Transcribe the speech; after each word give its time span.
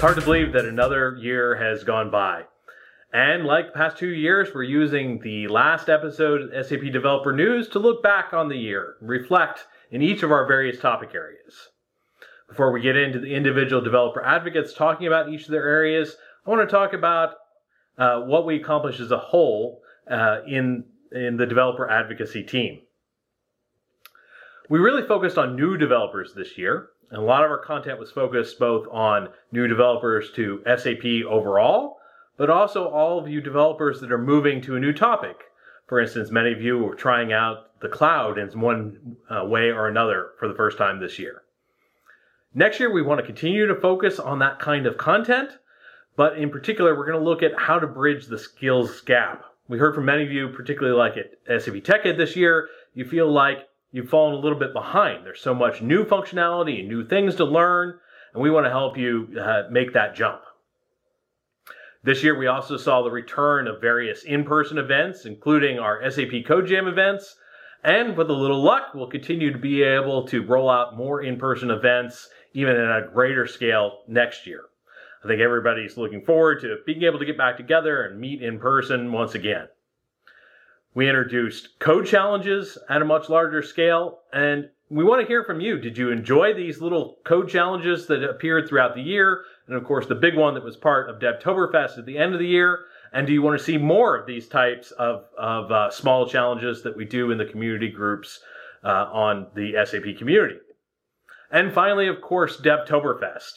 It's 0.00 0.06
hard 0.06 0.16
to 0.16 0.24
believe 0.24 0.54
that 0.54 0.64
another 0.64 1.14
year 1.20 1.56
has 1.56 1.84
gone 1.84 2.10
by. 2.10 2.44
And 3.12 3.44
like 3.44 3.66
the 3.66 3.78
past 3.78 3.98
two 3.98 4.08
years, 4.08 4.48
we're 4.54 4.62
using 4.62 5.20
the 5.20 5.46
last 5.48 5.90
episode 5.90 6.40
of 6.40 6.66
SAP 6.66 6.90
Developer 6.90 7.34
News 7.34 7.68
to 7.68 7.78
look 7.78 8.02
back 8.02 8.32
on 8.32 8.48
the 8.48 8.56
year, 8.56 8.94
reflect 9.02 9.66
in 9.90 10.00
each 10.00 10.22
of 10.22 10.32
our 10.32 10.46
various 10.46 10.80
topic 10.80 11.10
areas. 11.14 11.68
Before 12.48 12.72
we 12.72 12.80
get 12.80 12.96
into 12.96 13.18
the 13.18 13.34
individual 13.34 13.82
developer 13.82 14.24
advocates 14.24 14.72
talking 14.72 15.06
about 15.06 15.28
each 15.28 15.44
of 15.44 15.50
their 15.50 15.68
areas, 15.68 16.16
I 16.46 16.48
want 16.48 16.66
to 16.66 16.74
talk 16.74 16.94
about 16.94 17.34
uh, 17.98 18.20
what 18.20 18.46
we 18.46 18.56
accomplished 18.56 19.00
as 19.00 19.10
a 19.10 19.18
whole 19.18 19.82
uh, 20.10 20.38
in, 20.46 20.84
in 21.12 21.36
the 21.36 21.44
developer 21.44 21.90
advocacy 21.90 22.44
team. 22.44 22.80
We 24.70 24.78
really 24.78 25.06
focused 25.06 25.36
on 25.36 25.56
new 25.56 25.76
developers 25.76 26.32
this 26.32 26.56
year, 26.56 26.88
a 27.12 27.20
lot 27.20 27.44
of 27.44 27.50
our 27.50 27.58
content 27.58 27.98
was 27.98 28.10
focused 28.10 28.58
both 28.58 28.86
on 28.90 29.28
new 29.50 29.66
developers 29.66 30.30
to 30.32 30.62
SAP 30.64 31.04
overall, 31.28 31.98
but 32.36 32.50
also 32.50 32.88
all 32.88 33.18
of 33.18 33.28
you 33.28 33.40
developers 33.40 34.00
that 34.00 34.12
are 34.12 34.18
moving 34.18 34.60
to 34.62 34.76
a 34.76 34.80
new 34.80 34.92
topic. 34.92 35.36
For 35.88 36.00
instance, 36.00 36.30
many 36.30 36.52
of 36.52 36.62
you 36.62 36.78
were 36.78 36.94
trying 36.94 37.32
out 37.32 37.80
the 37.80 37.88
cloud 37.88 38.38
in 38.38 38.48
one 38.60 39.16
uh, 39.28 39.44
way 39.44 39.70
or 39.70 39.88
another 39.88 40.30
for 40.38 40.46
the 40.46 40.54
first 40.54 40.78
time 40.78 41.00
this 41.00 41.18
year. 41.18 41.42
Next 42.54 42.78
year, 42.78 42.92
we 42.92 43.02
want 43.02 43.20
to 43.20 43.26
continue 43.26 43.66
to 43.66 43.74
focus 43.74 44.18
on 44.18 44.38
that 44.40 44.58
kind 44.58 44.86
of 44.86 44.96
content, 44.96 45.50
but 46.16 46.38
in 46.38 46.50
particular, 46.50 46.96
we're 46.96 47.06
going 47.06 47.18
to 47.18 47.24
look 47.24 47.42
at 47.42 47.58
how 47.58 47.78
to 47.78 47.86
bridge 47.86 48.26
the 48.26 48.38
skills 48.38 49.00
gap. 49.00 49.44
We 49.68 49.78
heard 49.78 49.94
from 49.94 50.04
many 50.04 50.22
of 50.24 50.32
you, 50.32 50.48
particularly 50.48 50.96
like 50.96 51.14
at 51.16 51.62
SAP 51.62 51.74
TechEd 51.74 52.16
this 52.16 52.36
year, 52.36 52.68
you 52.94 53.04
feel 53.04 53.30
like 53.30 53.68
you've 53.92 54.08
fallen 54.08 54.34
a 54.34 54.38
little 54.38 54.58
bit 54.58 54.72
behind. 54.72 55.24
There's 55.24 55.40
so 55.40 55.54
much 55.54 55.82
new 55.82 56.04
functionality 56.04 56.80
and 56.80 56.88
new 56.88 57.06
things 57.06 57.36
to 57.36 57.44
learn, 57.44 57.98
and 58.34 58.42
we 58.42 58.50
want 58.50 58.66
to 58.66 58.70
help 58.70 58.96
you 58.96 59.28
uh, 59.40 59.64
make 59.70 59.92
that 59.94 60.14
jump. 60.14 60.42
This 62.02 62.22
year, 62.22 62.38
we 62.38 62.46
also 62.46 62.76
saw 62.76 63.02
the 63.02 63.10
return 63.10 63.68
of 63.68 63.80
various 63.80 64.22
in-person 64.24 64.78
events, 64.78 65.26
including 65.26 65.78
our 65.78 66.08
SAP 66.10 66.46
Code 66.46 66.66
Jam 66.66 66.86
events, 66.86 67.36
and 67.82 68.16
with 68.16 68.30
a 68.30 68.34
little 68.34 68.62
luck, 68.62 68.94
we'll 68.94 69.08
continue 69.08 69.52
to 69.52 69.58
be 69.58 69.82
able 69.82 70.26
to 70.28 70.44
roll 70.44 70.70
out 70.70 70.96
more 70.96 71.22
in-person 71.22 71.70
events, 71.70 72.28
even 72.52 72.76
at 72.76 73.04
a 73.04 73.08
greater 73.12 73.46
scale 73.46 74.00
next 74.06 74.46
year. 74.46 74.64
I 75.24 75.28
think 75.28 75.40
everybody's 75.40 75.96
looking 75.96 76.24
forward 76.24 76.60
to 76.62 76.76
being 76.86 77.02
able 77.02 77.18
to 77.18 77.26
get 77.26 77.38
back 77.38 77.56
together 77.56 78.02
and 78.04 78.18
meet 78.18 78.42
in 78.42 78.58
person 78.58 79.12
once 79.12 79.34
again. 79.34 79.68
We 80.92 81.08
introduced 81.08 81.78
code 81.78 82.06
challenges 82.06 82.76
at 82.88 83.00
a 83.00 83.04
much 83.04 83.28
larger 83.28 83.62
scale, 83.62 84.22
and 84.32 84.68
we 84.88 85.04
want 85.04 85.22
to 85.22 85.28
hear 85.28 85.44
from 85.44 85.60
you. 85.60 85.78
Did 85.78 85.96
you 85.96 86.10
enjoy 86.10 86.52
these 86.52 86.80
little 86.80 87.18
code 87.24 87.48
challenges 87.48 88.08
that 88.08 88.24
appeared 88.24 88.68
throughout 88.68 88.96
the 88.96 89.02
year? 89.02 89.44
And 89.68 89.76
of 89.76 89.84
course, 89.84 90.08
the 90.08 90.16
big 90.16 90.36
one 90.36 90.54
that 90.54 90.64
was 90.64 90.76
part 90.76 91.08
of 91.08 91.20
Devtoberfest 91.20 91.96
at 91.96 92.06
the 92.06 92.18
end 92.18 92.32
of 92.34 92.40
the 92.40 92.46
year. 92.46 92.86
And 93.12 93.24
do 93.24 93.32
you 93.32 93.40
want 93.40 93.56
to 93.56 93.64
see 93.64 93.78
more 93.78 94.16
of 94.16 94.26
these 94.26 94.48
types 94.48 94.90
of, 94.92 95.26
of 95.38 95.70
uh, 95.70 95.90
small 95.92 96.28
challenges 96.28 96.82
that 96.82 96.96
we 96.96 97.04
do 97.04 97.30
in 97.30 97.38
the 97.38 97.44
community 97.44 97.88
groups 97.88 98.40
uh, 98.82 99.06
on 99.12 99.46
the 99.54 99.74
SAP 99.84 100.18
community? 100.18 100.56
And 101.52 101.72
finally, 101.72 102.08
of 102.08 102.20
course, 102.20 102.60
Devtoberfest. 102.60 103.52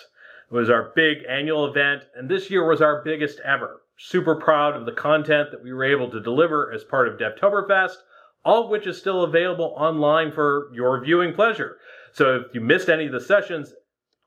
Was 0.51 0.69
our 0.69 0.91
big 0.95 1.19
annual 1.27 1.65
event, 1.65 2.03
and 2.15 2.29
this 2.29 2.51
year 2.51 2.67
was 2.67 2.79
our 2.79 3.01
biggest 3.03 3.39
ever. 3.39 3.81
Super 3.97 4.35
proud 4.35 4.75
of 4.75 4.85
the 4.85 4.91
content 4.91 5.51
that 5.51 5.63
we 5.63 5.71
were 5.71 5.83
able 5.83 6.09
to 6.11 6.19
deliver 6.19 6.71
as 6.73 6.83
part 6.83 7.07
of 7.07 7.19
Devtoberfest 7.19 7.97
all 8.45 8.65
of 8.65 8.69
which 8.69 8.87
is 8.87 8.97
still 8.97 9.23
available 9.23 9.73
online 9.77 10.31
for 10.31 10.69
your 10.73 11.01
viewing 11.03 11.33
pleasure. 11.33 11.77
So 12.11 12.35
if 12.35 12.53
you 12.53 12.61
missed 12.61 12.89
any 12.89 13.05
of 13.05 13.11
the 13.11 13.21
sessions, 13.21 13.73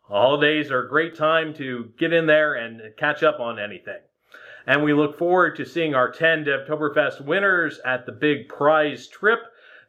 holidays 0.02 0.70
are 0.70 0.84
a 0.84 0.88
great 0.88 1.16
time 1.16 1.52
to 1.54 1.90
get 1.98 2.12
in 2.12 2.26
there 2.26 2.54
and 2.54 2.80
catch 2.96 3.22
up 3.22 3.40
on 3.40 3.58
anything. 3.58 4.00
And 4.66 4.82
we 4.82 4.94
look 4.94 5.18
forward 5.18 5.56
to 5.56 5.64
seeing 5.64 5.94
our 5.94 6.10
10 6.10 6.44
Devtoberfest 6.44 7.24
winners 7.24 7.78
at 7.84 8.06
the 8.06 8.12
big 8.12 8.48
prize 8.48 9.06
trip 9.06 9.38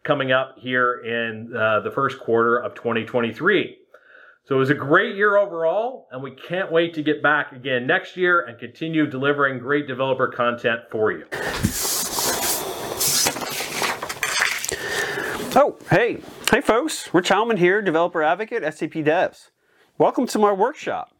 coming 0.03 0.31
up 0.31 0.57
here 0.59 1.01
in 1.03 1.55
uh, 1.55 1.79
the 1.79 1.91
first 1.91 2.19
quarter 2.19 2.57
of 2.57 2.75
2023. 2.75 3.77
So 4.47 4.55
it 4.55 4.59
was 4.59 4.69
a 4.69 4.75
great 4.75 5.17
year 5.17 5.35
overall, 5.35 6.07
and 6.09 6.23
we 6.23 6.31
can't 6.31 6.71
wait 6.71 6.93
to 6.93 7.03
get 7.03 7.21
back 7.21 7.51
again 7.51 7.85
next 7.85 8.15
year 8.15 8.39
and 8.39 8.57
continue 8.57 9.05
delivering 9.05 9.59
great 9.59 9.87
developer 9.87 10.29
content 10.29 10.83
for 10.89 11.11
you. 11.11 11.25
Oh, 15.53 15.77
hey. 15.89 16.21
Hey, 16.49 16.61
folks. 16.61 17.13
Rich 17.13 17.27
Heilman 17.29 17.57
here, 17.57 17.81
developer 17.81 18.23
advocate, 18.23 18.63
SAP 18.63 18.91
Devs. 18.91 19.49
Welcome 19.97 20.25
to 20.27 20.39
my 20.39 20.53
workshop. 20.53 21.13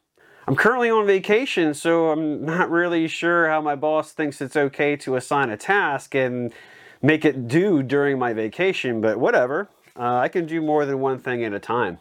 I'm 0.48 0.56
currently 0.56 0.90
on 0.90 1.06
vacation, 1.06 1.74
so 1.74 2.12
I'm 2.12 2.46
not 2.46 2.72
really 2.72 3.10
sure 3.10 3.50
how 3.50 3.60
my 3.60 3.76
boss 3.76 4.14
thinks 4.14 4.40
it's 4.40 4.56
okay 4.56 4.96
to 4.96 5.18
assign 5.18 5.50
a 5.50 5.58
task 5.58 6.16
and 6.16 6.54
make 7.02 7.26
it 7.26 7.50
due 7.50 7.84
during 7.84 8.18
my 8.18 8.32
vacation, 8.32 9.02
but 9.02 9.20
whatever. 9.20 9.68
Uh, 9.98 10.16
I 10.16 10.30
can 10.30 10.46
do 10.46 10.62
more 10.62 10.86
than 10.86 11.00
one 11.00 11.20
thing 11.20 11.44
at 11.44 11.52
a 11.52 11.60
time. 11.60 11.98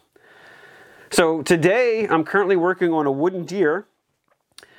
So 1.11 1.41
today, 1.43 2.09
I'm 2.09 2.25
currently 2.25 2.57
working 2.57 2.93
on 2.93 3.07
a 3.07 3.13
wooden 3.13 3.45
deer, 3.45 3.87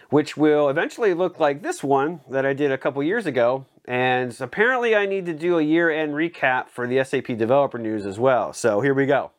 which 0.10 0.36
will 0.36 0.68
eventually 0.68 1.14
look 1.14 1.40
like 1.40 1.64
this 1.64 1.82
one 1.82 2.20
that 2.30 2.46
I 2.46 2.54
did 2.54 2.70
a 2.72 2.78
couple 2.78 3.02
years 3.02 3.26
ago, 3.26 3.66
and 3.86 4.36
apparently 4.42 4.94
I 4.94 5.06
need 5.06 5.26
to 5.28 5.34
do 5.34 5.58
a 5.58 5.62
year-end 5.62 6.14
recap 6.14 6.68
for 6.68 6.86
the 6.86 7.02
SAP 7.04 7.38
Developer 7.38 7.78
News 7.78 8.06
as 8.06 8.20
well. 8.20 8.52
So 8.52 8.82
here 8.82 8.94
we 8.94 9.06
go. 9.06 9.32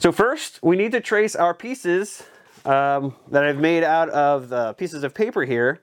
So 0.00 0.10
first, 0.10 0.58
we 0.60 0.76
need 0.76 0.90
to 0.92 1.00
trace 1.00 1.36
our 1.36 1.54
pieces 1.54 2.24
um, 2.64 3.14
that 3.30 3.44
I've 3.44 3.58
made 3.58 3.84
out 3.84 4.08
of 4.08 4.48
the 4.48 4.72
pieces 4.72 5.04
of 5.04 5.14
paper 5.14 5.44
here 5.44 5.80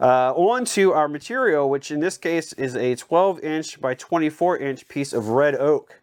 uh, 0.00 0.32
onto 0.34 0.92
our 0.92 1.08
material, 1.08 1.68
which 1.68 1.90
in 1.90 1.98
this 1.98 2.16
case 2.16 2.52
is 2.52 2.76
a 2.76 2.94
12 2.94 3.40
inch 3.40 3.80
by 3.80 3.94
24 3.94 4.58
inch 4.58 4.86
piece 4.86 5.12
of 5.12 5.30
red 5.30 5.56
oak. 5.56 5.97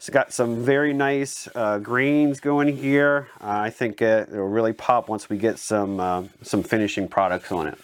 It's 0.00 0.08
got 0.08 0.32
some 0.32 0.64
very 0.64 0.94
nice 0.94 1.46
uh, 1.54 1.78
grains 1.78 2.40
going 2.40 2.74
here. 2.74 3.28
Uh, 3.38 3.48
I 3.48 3.68
think 3.68 4.00
it, 4.00 4.30
will 4.30 4.48
really 4.48 4.72
pop 4.72 5.10
once 5.10 5.28
we 5.28 5.36
get 5.36 5.58
some, 5.58 6.00
uh, 6.00 6.24
some 6.40 6.62
finishing 6.62 7.06
products 7.06 7.52
on 7.52 7.66
it. 7.66 7.78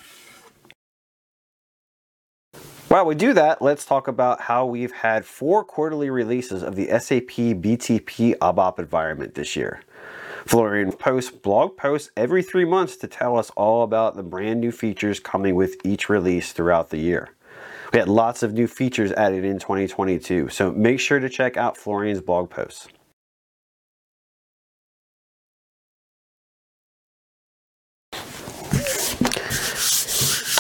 While 2.89 3.05
we 3.05 3.17
do 3.17 3.35
that, 3.35 3.61
let's 3.61 3.85
talk 3.85 4.09
about 4.09 4.41
how 4.41 4.65
we've 4.65 4.93
had 4.93 5.27
four 5.27 5.63
quarterly 5.63 6.09
releases 6.09 6.63
of 6.63 6.75
the 6.75 6.87
SAP 6.87 7.37
BTP 7.61 8.35
ABAP 8.39 8.79
environment 8.79 9.35
this 9.35 9.55
year. 9.55 9.83
Florian 10.47 10.93
posts 10.93 11.31
blog 11.31 11.77
posts 11.77 12.11
every 12.17 12.43
three 12.43 12.65
months 12.65 12.97
to 12.97 13.07
tell 13.07 13.37
us 13.39 13.51
all 13.59 13.83
about 13.83 14.17
the 14.17 14.23
brand 14.23 14.63
new 14.63 14.73
features 14.73 15.21
coming 15.21 15.55
with 15.55 15.77
each 15.85 16.09
release 16.09 16.53
throughout 16.53 16.89
the 16.89 16.99
year. 16.99 17.36
We 17.97 18.01
had 18.01 18.11
lots 18.11 18.43
of 18.43 18.53
new 18.53 18.67
features 18.67 19.11
added 19.13 19.43
in 19.43 19.59
2022, 19.59 20.51
so 20.51 20.71
make 20.71 21.01
sure 21.01 21.19
to 21.19 21.31
check 21.31 21.57
out 21.57 21.79
Florian's 21.79 22.21
blog 22.21 22.51
posts. 22.51 22.89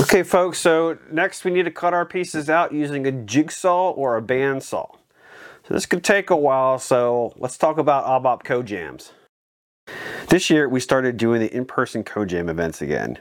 Okay 0.00 0.22
folks, 0.22 0.58
so 0.58 0.96
next 1.12 1.44
we 1.44 1.50
need 1.50 1.64
to 1.64 1.70
cut 1.70 1.92
our 1.92 2.06
pieces 2.06 2.48
out 2.48 2.72
using 2.72 3.06
a 3.06 3.12
jigsaw 3.12 3.90
or 3.90 4.16
a 4.16 4.22
bandsaw. 4.22 4.90
So 5.68 5.74
this 5.74 5.84
could 5.84 6.02
take 6.02 6.30
a 6.30 6.36
while, 6.36 6.78
so 6.78 7.34
let's 7.36 7.58
talk 7.58 7.76
about 7.76 8.06
ABAP 8.06 8.44
Code 8.44 8.64
Jams. 8.64 9.12
This 10.30 10.48
year 10.48 10.70
we 10.70 10.80
started 10.80 11.18
doing 11.18 11.40
the 11.40 11.54
in-person 11.54 12.04
Code 12.04 12.30
Jam 12.30 12.48
events 12.48 12.80
again. 12.80 13.18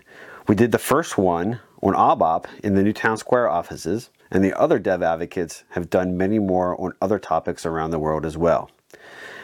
We 0.47 0.53
did 0.53 0.71
the 0.71 0.77
first 0.77 1.17
one 1.17 1.59
on 1.81 1.93
ABAP 1.93 2.45
in 2.63 2.75
the 2.75 2.83
Newtown 2.83 3.17
Square 3.17 3.49
offices, 3.49 4.11
and 4.29 4.43
the 4.43 4.53
other 4.53 4.77
dev 4.77 5.01
advocates 5.01 5.63
have 5.69 5.89
done 5.89 6.17
many 6.17 6.37
more 6.37 6.79
on 6.79 6.93
other 7.01 7.17
topics 7.17 7.65
around 7.65 7.89
the 7.89 7.97
world 7.97 8.27
as 8.27 8.37
well. 8.37 8.69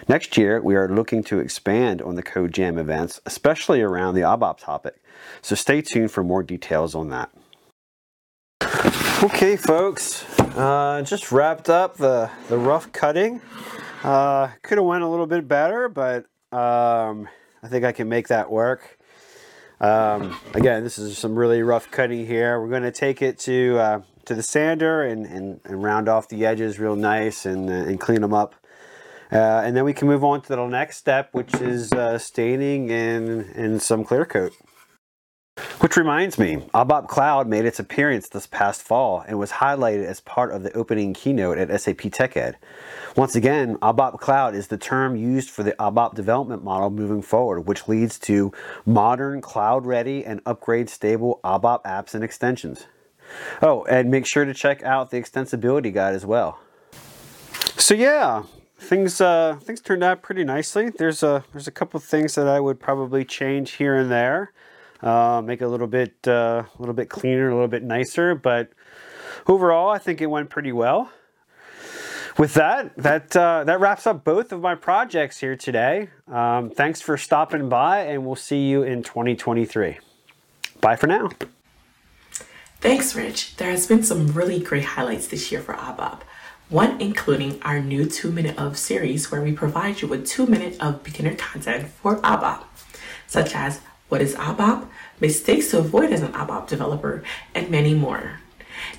Next 0.07 0.37
year, 0.37 0.61
we 0.61 0.75
are 0.75 0.87
looking 0.87 1.23
to 1.23 1.39
expand 1.39 2.03
on 2.03 2.15
the 2.15 2.21
Code 2.21 2.53
Jam 2.53 2.77
events, 2.77 3.19
especially 3.25 3.81
around 3.81 4.13
the 4.13 4.21
ABAP 4.21 4.59
topic. 4.59 5.01
So 5.41 5.55
stay 5.55 5.81
tuned 5.81 6.11
for 6.11 6.23
more 6.23 6.43
details 6.43 6.93
on 6.93 7.09
that. 7.09 7.31
Okay, 9.23 9.55
folks, 9.55 10.23
uh, 10.55 11.01
just 11.01 11.31
wrapped 11.31 11.69
up 11.69 11.97
the, 11.97 12.29
the 12.47 12.57
rough 12.59 12.91
cutting. 12.91 13.41
Uh, 14.03 14.49
Could 14.61 14.77
have 14.77 14.85
went 14.85 15.03
a 15.03 15.07
little 15.07 15.27
bit 15.27 15.47
better, 15.47 15.89
but 15.89 16.25
um, 16.51 17.27
I 17.63 17.67
think 17.69 17.85
I 17.85 17.91
can 17.91 18.07
make 18.07 18.27
that 18.27 18.51
work. 18.51 18.99
Um, 19.81 20.37
again, 20.53 20.83
this 20.83 20.99
is 20.99 21.17
some 21.17 21.35
really 21.35 21.63
rough 21.63 21.89
cutting 21.89 22.27
here. 22.27 22.61
We're 22.61 22.69
going 22.69 22.83
to 22.83 22.91
take 22.91 23.23
it 23.23 23.39
to 23.39 23.79
uh, 23.79 24.01
to 24.25 24.35
the 24.35 24.43
sander 24.43 25.01
and, 25.01 25.25
and, 25.25 25.59
and, 25.63 25.81
round 25.81 26.07
off 26.07 26.29
the 26.29 26.45
edges 26.45 26.79
real 26.79 26.95
nice 26.95 27.47
and, 27.47 27.67
uh, 27.67 27.73
and 27.73 27.99
clean 27.99 28.21
them 28.21 28.33
up. 28.33 28.53
Uh, 29.31 29.63
and 29.65 29.75
then 29.75 29.83
we 29.83 29.93
can 29.93 30.07
move 30.07 30.23
on 30.23 30.39
to 30.41 30.49
the 30.49 30.67
next 30.67 30.97
step, 30.97 31.29
which 31.31 31.53
is 31.55 31.91
uh, 31.93 32.19
staining 32.19 32.91
and, 32.91 33.41
and 33.55 33.81
some 33.81 34.03
clear 34.03 34.23
coat. 34.23 34.53
Which 35.81 35.97
reminds 35.97 36.37
me, 36.37 36.57
ABAP 36.73 37.07
Cloud 37.07 37.47
made 37.47 37.65
its 37.65 37.79
appearance 37.79 38.29
this 38.29 38.47
past 38.47 38.81
fall 38.81 39.23
and 39.27 39.37
was 39.37 39.51
highlighted 39.51 40.05
as 40.05 40.21
part 40.21 40.53
of 40.53 40.63
the 40.63 40.71
opening 40.73 41.13
keynote 41.13 41.57
at 41.57 41.81
SAP 41.81 41.97
TechEd. 41.97 42.55
Once 43.17 43.35
again, 43.35 43.77
ABAP 43.77 44.19
Cloud 44.19 44.55
is 44.55 44.67
the 44.67 44.77
term 44.77 45.15
used 45.15 45.49
for 45.49 45.63
the 45.63 45.73
ABAP 45.73 46.13
development 46.13 46.63
model 46.63 46.89
moving 46.89 47.21
forward, 47.21 47.61
which 47.61 47.87
leads 47.87 48.17
to 48.19 48.53
modern, 48.85 49.41
cloud 49.41 49.85
ready, 49.85 50.23
and 50.23 50.39
upgrade 50.45 50.89
stable 50.89 51.39
ABAP 51.43 51.83
apps 51.83 52.13
and 52.13 52.23
extensions. 52.23 52.85
Oh, 53.61 53.83
and 53.85 54.09
make 54.11 54.27
sure 54.27 54.45
to 54.45 54.53
check 54.53 54.83
out 54.83 55.09
the 55.09 55.17
extensibility 55.17 55.93
guide 55.93 56.13
as 56.13 56.25
well. 56.25 56.59
So 57.77 57.93
yeah, 57.93 58.43
things 58.77 59.19
uh, 59.19 59.57
things 59.61 59.81
turned 59.81 60.03
out 60.03 60.21
pretty 60.21 60.43
nicely. 60.43 60.91
There's 60.91 61.23
a 61.23 61.43
there's 61.51 61.67
a 61.67 61.71
couple 61.71 61.99
things 61.99 62.35
that 62.35 62.47
I 62.47 62.59
would 62.59 62.79
probably 62.79 63.25
change 63.25 63.71
here 63.71 63.95
and 63.95 64.11
there 64.11 64.51
uh, 65.01 65.41
make 65.43 65.61
it 65.61 65.65
a 65.65 65.69
little 65.69 65.87
bit 65.87 66.15
uh, 66.27 66.63
a 66.63 66.79
little 66.79 66.95
bit 66.95 67.09
cleaner, 67.09 67.49
a 67.49 67.53
little 67.53 67.67
bit 67.67 67.83
nicer. 67.83 68.35
But 68.35 68.71
overall, 69.47 69.89
I 69.89 69.97
think 69.97 70.21
it 70.21 70.27
went 70.27 70.49
pretty 70.49 70.71
well. 70.71 71.11
With 72.37 72.53
that, 72.53 72.95
that 72.97 73.35
uh, 73.35 73.65
that 73.65 73.79
wraps 73.79 74.07
up 74.07 74.23
both 74.23 74.51
of 74.51 74.61
my 74.61 74.75
projects 74.75 75.39
here 75.39 75.55
today. 75.55 76.09
Um, 76.27 76.69
thanks 76.69 77.01
for 77.01 77.17
stopping 77.17 77.67
by, 77.67 78.01
and 78.01 78.25
we'll 78.25 78.35
see 78.35 78.67
you 78.69 78.83
in 78.83 79.03
2023. 79.03 79.99
Bye 80.79 80.95
for 80.95 81.07
now. 81.07 81.29
Thanks, 82.79 83.15
Rich. 83.15 83.57
There 83.57 83.69
has 83.69 83.85
been 83.85 84.01
some 84.01 84.27
really 84.27 84.59
great 84.59 84.85
highlights 84.85 85.27
this 85.27 85.51
year 85.51 85.61
for 85.61 85.73
ABAP. 85.75 86.21
One 86.69 87.01
including 87.01 87.61
our 87.63 87.81
new 87.81 88.05
two 88.05 88.31
minute 88.31 88.57
of 88.57 88.77
series 88.77 89.29
where 89.29 89.41
we 89.41 89.51
provide 89.51 90.01
you 90.01 90.07
with 90.07 90.25
two 90.25 90.47
minutes 90.47 90.79
of 90.79 91.03
beginner 91.03 91.35
content 91.35 91.89
for 91.89 92.15
ABAP, 92.21 92.63
such 93.27 93.53
as 93.53 93.81
what 94.11 94.21
is 94.21 94.35
ABAP, 94.35 94.85
mistakes 95.21 95.71
to 95.71 95.79
avoid 95.79 96.11
as 96.11 96.21
an 96.21 96.33
ABAP 96.33 96.67
developer, 96.67 97.23
and 97.55 97.69
many 97.69 97.93
more. 97.93 98.39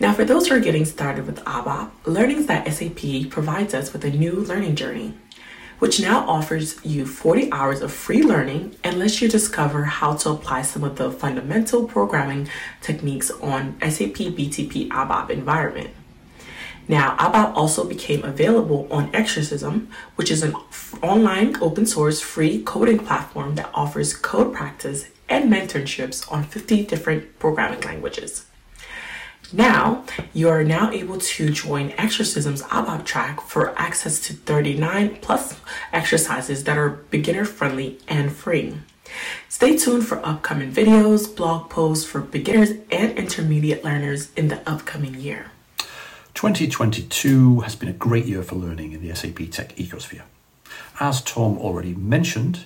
Now, 0.00 0.14
for 0.14 0.25
those 0.25 0.49
who 0.49 0.55
are 0.55 0.61
getting 0.61 0.87
started 0.87 1.26
with 1.26 1.44
ABAP, 1.44 1.91
learnings 2.06 2.47
that 2.47 2.67
SAP 2.73 3.29
provides 3.29 3.75
us 3.75 3.93
with 3.93 4.06
a 4.06 4.11
new 4.11 4.32
learning 4.32 4.75
journey, 4.75 5.12
which 5.81 6.00
now 6.00 6.26
offers 6.26 6.82
you 6.82 7.05
40 7.05 7.53
hours 7.53 7.82
of 7.82 7.93
free 7.93 8.23
learning 8.23 8.75
and 8.82 8.99
lets 8.99 9.20
you 9.20 9.29
discover 9.29 9.85
how 9.85 10.14
to 10.17 10.31
apply 10.31 10.62
some 10.62 10.82
of 10.82 10.97
the 10.97 11.11
fundamental 11.11 11.85
programming 11.85 12.49
techniques 12.81 13.31
on 13.31 13.76
SAP 13.82 14.32
BTP 14.32 14.88
ABAP 14.88 15.29
environment. 15.29 15.91
Now, 16.93 17.17
ABAP 17.17 17.56
also 17.56 17.85
became 17.85 18.23
available 18.23 18.87
on 18.91 19.09
Exercism, 19.15 19.89
which 20.17 20.31
is 20.31 20.43
an 20.43 20.55
online 21.03 21.56
open 21.62 21.87
source 21.87 22.21
free 22.21 22.62
coding 22.62 22.99
platform 22.99 23.55
that 23.55 23.71
offers 23.73 24.15
code 24.15 24.53
practice 24.53 25.09
and 25.27 25.50
mentorships 25.50 26.31
on 26.31 26.44
50 26.44 26.85
different 26.85 27.39
programming 27.39 27.81
languages. 27.81 28.44
Now, 29.55 30.05
you 30.35 30.50
are 30.50 30.62
now 30.62 30.91
able 30.91 31.17
to 31.17 31.49
join 31.49 31.94
Exercism's 31.97 32.61
ABAP 32.65 33.06
track 33.06 33.41
for 33.41 33.73
access 33.79 34.21
to 34.27 34.35
39 34.35 35.17
plus 35.23 35.59
exercises 35.94 36.65
that 36.65 36.77
are 36.77 36.91
beginner 36.91 37.47
friendly 37.47 38.00
and 38.06 38.31
free. 38.31 38.75
Stay 39.49 39.79
tuned 39.79 40.06
for 40.06 40.21
upcoming 40.27 40.71
videos, 40.71 41.35
blog 41.35 41.71
posts 41.71 42.05
for 42.05 42.21
beginners 42.21 42.73
and 42.91 43.17
intermediate 43.17 43.83
learners 43.83 44.31
in 44.37 44.49
the 44.49 44.61
upcoming 44.71 45.15
year. 45.15 45.53
2022 46.43 47.61
has 47.61 47.77
been 47.77 47.89
a 47.89 47.93
great 47.93 48.25
year 48.25 48.43
for 48.43 48.56
learning 48.56 48.91
in 48.91 49.00
the 49.00 49.15
SAP 49.15 49.49
Tech 49.53 49.77
ecosphere. 49.77 50.23
As 50.99 51.23
Tom 51.23 51.56
already 51.56 51.94
mentioned, 51.94 52.65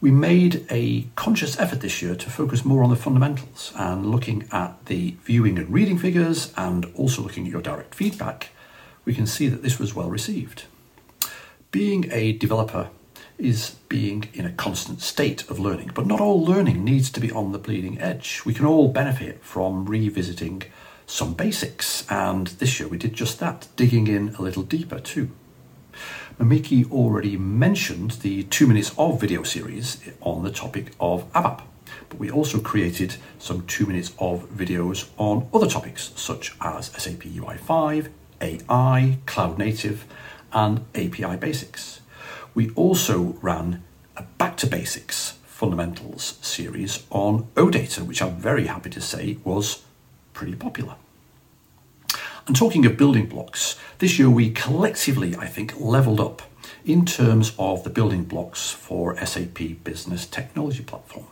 we 0.00 0.12
made 0.12 0.64
a 0.70 1.08
conscious 1.16 1.58
effort 1.58 1.80
this 1.80 2.00
year 2.00 2.14
to 2.14 2.30
focus 2.30 2.64
more 2.64 2.84
on 2.84 2.90
the 2.90 2.94
fundamentals 2.94 3.72
and 3.74 4.06
looking 4.06 4.48
at 4.52 4.86
the 4.86 5.16
viewing 5.24 5.58
and 5.58 5.72
reading 5.72 5.98
figures 5.98 6.54
and 6.56 6.84
also 6.94 7.20
looking 7.20 7.46
at 7.46 7.50
your 7.50 7.60
direct 7.60 7.96
feedback, 7.96 8.50
we 9.04 9.12
can 9.12 9.26
see 9.26 9.48
that 9.48 9.64
this 9.64 9.80
was 9.80 9.92
well 9.92 10.08
received. 10.08 10.66
Being 11.72 12.08
a 12.12 12.34
developer 12.34 12.90
is 13.38 13.70
being 13.88 14.28
in 14.34 14.46
a 14.46 14.52
constant 14.52 15.00
state 15.00 15.50
of 15.50 15.58
learning, 15.58 15.90
but 15.96 16.06
not 16.06 16.20
all 16.20 16.44
learning 16.44 16.84
needs 16.84 17.10
to 17.10 17.18
be 17.18 17.32
on 17.32 17.50
the 17.50 17.58
bleeding 17.58 18.00
edge. 18.00 18.42
We 18.46 18.54
can 18.54 18.66
all 18.66 18.86
benefit 18.86 19.42
from 19.42 19.86
revisiting 19.86 20.62
some 21.10 21.34
basics, 21.34 22.06
and 22.08 22.46
this 22.46 22.78
year 22.78 22.88
we 22.88 22.96
did 22.96 23.12
just 23.12 23.40
that, 23.40 23.66
digging 23.74 24.06
in 24.06 24.28
a 24.36 24.42
little 24.42 24.62
deeper 24.62 25.00
too. 25.00 25.28
Mamikee 26.38 26.90
already 26.90 27.36
mentioned 27.36 28.12
the 28.22 28.44
two 28.44 28.66
minutes 28.66 28.92
of 28.96 29.20
video 29.20 29.42
series 29.42 30.00
on 30.20 30.44
the 30.44 30.52
topic 30.52 30.92
of 31.00 31.30
ABAP, 31.32 31.62
but 32.08 32.18
we 32.18 32.30
also 32.30 32.60
created 32.60 33.16
some 33.40 33.66
two 33.66 33.86
minutes 33.86 34.12
of 34.20 34.48
videos 34.50 35.08
on 35.18 35.48
other 35.52 35.66
topics 35.68 36.12
such 36.14 36.54
as 36.60 36.86
SAP 36.86 37.24
UI5, 37.24 38.08
AI, 38.40 39.18
Cloud 39.26 39.58
Native, 39.58 40.06
and 40.52 40.84
API 40.94 41.36
Basics. 41.36 42.00
We 42.54 42.70
also 42.70 43.36
ran 43.42 43.82
a 44.16 44.22
Back 44.22 44.56
to 44.58 44.68
Basics 44.68 45.38
Fundamentals 45.44 46.38
series 46.40 47.04
on 47.10 47.48
OData, 47.56 48.06
which 48.06 48.22
I'm 48.22 48.36
very 48.36 48.68
happy 48.68 48.90
to 48.90 49.00
say 49.00 49.38
was 49.44 49.82
pretty 50.32 50.54
popular. 50.54 50.96
And 52.46 52.56
talking 52.56 52.84
of 52.86 52.96
building 52.96 53.26
blocks, 53.26 53.78
this 53.98 54.18
year 54.18 54.30
we 54.30 54.50
collectively, 54.50 55.36
I 55.36 55.46
think, 55.46 55.78
leveled 55.78 56.20
up 56.20 56.42
in 56.84 57.04
terms 57.04 57.52
of 57.58 57.84
the 57.84 57.90
building 57.90 58.24
blocks 58.24 58.70
for 58.70 59.16
SAP 59.24 59.58
Business 59.84 60.26
Technology 60.26 60.82
Platform. 60.82 61.26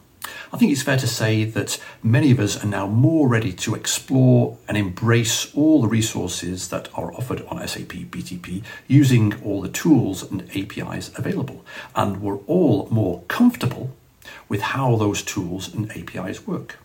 I 0.53 0.57
think 0.57 0.73
it's 0.73 0.83
fair 0.83 0.99
to 0.99 1.07
say 1.07 1.45
that 1.45 1.83
many 2.03 2.31
of 2.31 2.41
us 2.41 2.63
are 2.63 2.67
now 2.67 2.87
more 2.87 3.29
ready 3.29 3.53
to 3.53 3.75
explore 3.75 4.57
and 4.67 4.77
embrace 4.77 5.55
all 5.55 5.83
the 5.83 5.89
resources 5.89 6.69
that 6.69 6.89
are 6.95 7.13
offered 7.15 7.45
on 7.49 7.67
SAP 7.67 7.93
BTP 8.11 8.63
using 8.87 9.43
all 9.43 9.61
the 9.61 9.69
tools 9.69 10.23
and 10.31 10.49
APIs 10.55 11.11
available. 11.19 11.65
And 11.95 12.21
we're 12.23 12.39
all 12.47 12.89
more 12.91 13.23
comfortable 13.29 13.91
with 14.49 14.61
how 14.61 14.97
those 14.97 15.23
tools 15.23 15.73
and 15.73 15.91
APIs 15.93 16.47
work. 16.47 16.79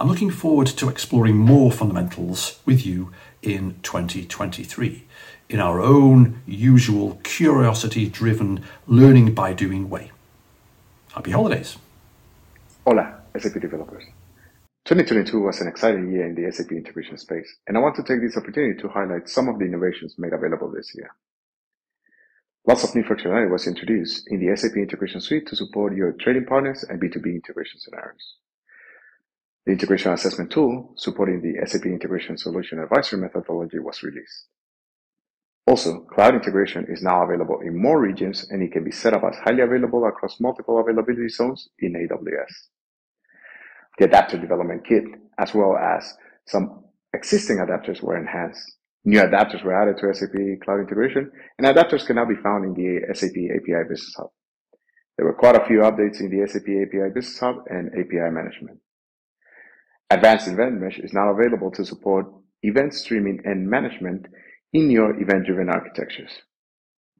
I'm 0.00 0.08
looking 0.08 0.30
forward 0.30 0.66
to 0.68 0.88
exploring 0.88 1.36
more 1.36 1.70
fundamentals 1.70 2.58
with 2.64 2.86
you 2.86 3.12
in 3.42 3.78
2023 3.82 5.04
in 5.50 5.60
our 5.60 5.78
own 5.82 6.40
usual 6.46 7.20
curiosity 7.22 8.08
driven 8.08 8.64
learning 8.86 9.34
by 9.34 9.52
doing 9.52 9.90
way. 9.90 10.10
Happy 11.12 11.32
holidays! 11.32 11.76
Hola, 12.86 13.20
SAP 13.36 13.60
developers. 13.60 14.04
2022 14.86 15.38
was 15.38 15.60
an 15.60 15.68
exciting 15.68 16.10
year 16.10 16.26
in 16.26 16.34
the 16.34 16.50
SAP 16.50 16.72
integration 16.72 17.18
space, 17.18 17.54
and 17.66 17.76
I 17.76 17.80
want 17.80 17.96
to 17.96 18.02
take 18.02 18.22
this 18.22 18.38
opportunity 18.38 18.80
to 18.80 18.88
highlight 18.88 19.28
some 19.28 19.50
of 19.50 19.58
the 19.58 19.66
innovations 19.66 20.14
made 20.16 20.32
available 20.32 20.72
this 20.74 20.94
year. 20.94 21.10
Lots 22.66 22.84
of 22.84 22.94
new 22.94 23.02
functionality 23.02 23.50
was 23.50 23.66
introduced 23.66 24.24
in 24.28 24.40
the 24.40 24.56
SAP 24.56 24.78
Integration 24.78 25.20
Suite 25.20 25.46
to 25.48 25.56
support 25.56 25.94
your 25.94 26.12
trading 26.12 26.46
partners 26.46 26.86
and 26.88 26.98
B2B 26.98 27.26
integration 27.34 27.78
scenarios. 27.80 28.36
The 29.70 29.74
integration 29.74 30.12
assessment 30.12 30.50
tool 30.50 30.94
supporting 30.96 31.40
the 31.40 31.64
SAP 31.64 31.86
Integration 31.86 32.36
Solution 32.36 32.80
Advisory 32.80 33.20
methodology 33.20 33.78
was 33.78 34.02
released. 34.02 34.46
Also, 35.64 36.00
cloud 36.12 36.34
integration 36.34 36.86
is 36.88 37.04
now 37.04 37.22
available 37.22 37.60
in 37.60 37.80
more 37.80 38.00
regions 38.00 38.50
and 38.50 38.64
it 38.64 38.72
can 38.72 38.82
be 38.82 38.90
set 38.90 39.14
up 39.14 39.22
as 39.22 39.36
highly 39.44 39.62
available 39.62 40.04
across 40.08 40.40
multiple 40.40 40.80
availability 40.80 41.28
zones 41.28 41.68
in 41.78 41.92
AWS. 41.92 42.52
The 43.96 44.06
adapter 44.06 44.38
development 44.38 44.84
kit, 44.84 45.04
as 45.38 45.54
well 45.54 45.76
as 45.76 46.16
some 46.48 46.82
existing 47.14 47.58
adapters 47.58 48.02
were 48.02 48.18
enhanced. 48.18 48.74
New 49.04 49.20
adapters 49.20 49.62
were 49.62 49.80
added 49.80 49.98
to 49.98 50.12
SAP 50.12 50.64
Cloud 50.64 50.80
Integration, 50.80 51.30
and 51.58 51.66
adapters 51.68 52.04
can 52.04 52.16
now 52.16 52.24
be 52.24 52.42
found 52.42 52.64
in 52.64 52.74
the 52.74 53.14
SAP 53.14 53.38
API 53.54 53.88
Business 53.88 54.14
Hub. 54.16 54.30
There 55.16 55.26
were 55.26 55.34
quite 55.34 55.54
a 55.54 55.64
few 55.64 55.82
updates 55.82 56.18
in 56.18 56.28
the 56.28 56.44
SAP 56.48 56.66
API 56.66 57.14
Business 57.14 57.38
Hub 57.38 57.62
and 57.68 57.90
API 57.90 58.32
Management. 58.32 58.80
Advanced 60.12 60.48
Event 60.48 60.80
Mesh 60.80 60.98
is 60.98 61.12
now 61.12 61.30
available 61.30 61.70
to 61.70 61.84
support 61.84 62.26
event 62.64 62.92
streaming 62.92 63.40
and 63.44 63.70
management 63.70 64.26
in 64.72 64.90
your 64.90 65.14
event-driven 65.20 65.68
architectures. 65.68 66.32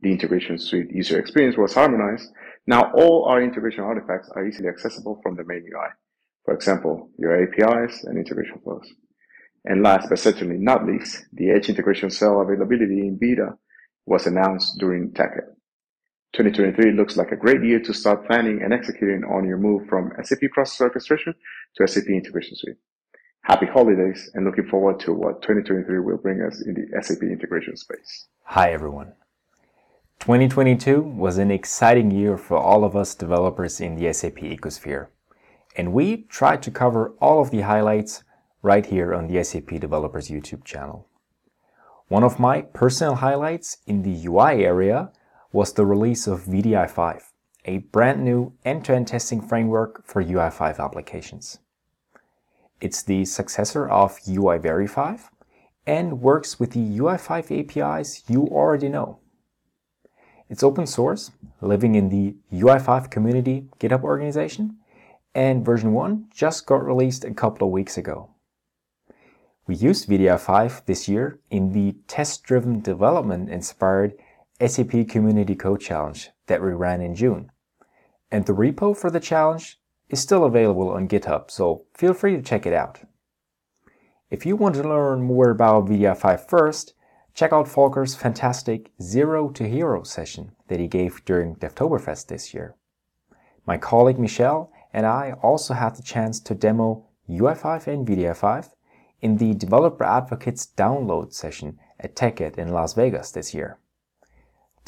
The 0.03 0.11
integration 0.11 0.59
suite 0.59 0.91
user 0.91 1.17
experience 1.17 1.57
was 1.57 1.75
harmonized. 1.75 2.29
Now 2.67 2.91
all 2.93 3.27
our 3.27 3.41
integration 3.41 3.85
artifacts 3.85 4.29
are 4.35 4.45
easily 4.45 4.69
accessible 4.69 5.21
from 5.23 5.37
the 5.37 5.45
main 5.45 5.63
UI. 5.73 5.89
For 6.45 6.53
example, 6.53 7.11
your 7.17 7.41
APIs 7.41 8.03
and 8.05 8.19
integration 8.19 8.59
flows. 8.65 8.93
And 9.65 9.85
last 9.85 10.09
but 10.09 10.19
certainly 10.19 10.57
not 10.59 10.85
least, 10.85 11.27
the 11.33 11.51
Edge 11.51 11.69
integration 11.69 12.11
cell 12.11 12.41
availability 12.41 13.07
in 13.07 13.19
beta 13.21 13.51
was 14.07 14.27
announced 14.27 14.79
during 14.79 15.13
TechEd. 15.13 15.47
2023 16.33 16.93
looks 16.93 17.17
like 17.17 17.33
a 17.33 17.37
great 17.37 17.63
year 17.65 17.81
to 17.81 17.93
start 17.93 18.25
planning 18.25 18.63
and 18.63 18.73
executing 18.73 19.25
on 19.25 19.45
your 19.45 19.59
move 19.59 19.89
from 19.89 20.13
SAP 20.23 20.51
Process 20.53 20.81
Orchestration 20.81 21.35
to 21.75 21.89
SAP 21.89 22.05
Integration 22.05 22.57
Suite. 22.57 22.77
Happy 23.43 23.67
holidays 23.67 24.31
and 24.35 24.45
looking 24.45 24.67
forward 24.69 25.01
to 25.01 25.13
what 25.13 25.43
2023 25.43 25.99
will 25.99 26.19
bring 26.19 26.41
us 26.41 26.63
in 26.65 26.75
the 26.75 27.03
SAP 27.03 27.23
integration 27.23 27.77
space. 27.77 28.29
Hi, 28.45 28.73
everyone. 28.73 29.15
2022 30.21 31.01
was 31.01 31.39
an 31.39 31.51
exciting 31.51 32.13
year 32.13 32.37
for 32.37 32.59
all 32.59 32.85
of 32.85 32.95
us 32.95 33.17
developers 33.17 33.81
in 33.81 33.97
the 33.97 34.13
SAP 34.13 34.37
ecosphere. 34.37 35.09
and 35.77 35.93
we 35.93 36.25
tried 36.25 36.63
to 36.63 36.71
cover 36.71 37.15
all 37.21 37.41
of 37.41 37.51
the 37.51 37.63
highlights 37.63 38.23
right 38.63 38.87
here 38.87 39.15
on 39.15 39.27
the 39.27 39.43
SAP 39.43 39.81
Developers 39.81 40.29
YouTube 40.29 40.65
channel. 40.65 41.09
One 42.09 42.25
of 42.25 42.39
my 42.39 42.63
personal 42.63 43.17
highlights 43.17 43.79
in 43.87 44.03
the 44.03 44.27
UI 44.27 44.65
area 44.65 45.13
was 45.53 45.73
the 45.73 45.87
release 45.87 46.27
of 46.27 46.45
wdi5, 46.45 47.23
a 47.65 47.79
brand 47.79 48.25
new 48.25 48.53
end-to-end 48.65 49.09
testing 49.09 49.41
framework 49.41 50.07
for 50.07 50.23
UI5 50.23 50.79
applications. 50.79 51.59
It's 52.81 53.03
the 53.03 53.25
successor 53.25 53.89
of 53.89 54.19
UI 54.29 54.87
5 54.87 55.31
and 55.87 56.21
works 56.21 56.61
with 56.61 56.71
the 56.71 56.99
UI5 56.99 57.51
APIs 57.61 58.23
you 58.29 58.43
already 58.47 58.89
know. 58.89 59.19
It's 60.49 60.63
open 60.63 60.87
source, 60.87 61.33
living 61.61 61.95
in 61.95 62.09
the 62.09 62.37
UI5 62.53 63.11
community 63.11 63.67
GitHub 63.79 64.03
organization, 64.03 64.79
and 65.35 65.65
version 65.65 65.93
1 65.93 66.27
just 66.33 66.67
got 66.67 66.85
released 66.85 67.25
a 67.25 67.35
couple 67.35 67.67
of 67.67 67.73
weeks 67.73 67.99
ago. 67.99 68.31
We 69.67 69.75
used 69.77 70.09
wdi5 70.09 70.87
this 70.87 71.09
year 71.09 71.39
in 71.51 71.73
the 71.73 71.97
test-driven 72.09 72.81
development 72.81 73.51
inspired 73.51 74.15
SAP 74.67 75.09
Community 75.09 75.55
Code 75.55 75.81
Challenge 75.81 76.31
that 76.47 76.63
we 76.63 76.73
ran 76.73 77.01
in 77.01 77.15
June. 77.15 77.51
And 78.31 78.45
the 78.45 78.53
repo 78.53 78.97
for 78.97 79.11
the 79.11 79.21
challenge 79.21 79.81
is 80.09 80.21
still 80.21 80.45
available 80.45 80.91
on 80.91 81.09
GitHub, 81.09 81.51
so 81.51 81.85
feel 81.95 82.13
free 82.13 82.37
to 82.37 82.43
check 82.43 82.67
it 82.67 82.73
out. 82.73 83.01
If 84.31 84.45
you 84.45 84.57
want 84.57 84.75
to 84.77 84.83
learn 84.83 85.23
more 85.23 85.51
about 85.51 85.87
wdi5 85.87 86.49
first, 86.49 86.95
check 87.35 87.53
out 87.53 87.67
Volker's 87.67 88.15
fantastic 88.15 88.91
Zero 89.01 89.49
to 89.51 89.69
Hero 89.69 90.03
session 90.03 90.53
that 90.69 90.79
he 90.79 90.87
gave 90.87 91.25
during 91.25 91.57
Devtoberfest 91.57 92.27
this 92.27 92.53
year. 92.53 92.77
My 93.67 93.79
colleague 93.79 94.19
Michelle 94.19 94.71
and 94.93 95.07
I 95.07 95.33
also 95.43 95.75
had 95.75 95.97
the 95.97 96.03
chance 96.03 96.41
to 96.41 96.55
demo 96.55 97.07
UI5 97.29 97.87
and 97.87 98.07
wdi5 98.07 98.71
in 99.21 99.37
the 99.37 99.55
Developer 99.55 100.05
Advocates 100.05 100.69
download 100.77 101.33
session 101.33 101.79
at 101.99 102.17
TechEd 102.17 102.59
in 102.59 102.73
Las 102.73 102.95
Vegas 102.95 103.31
this 103.31 103.55
year. 103.55 103.79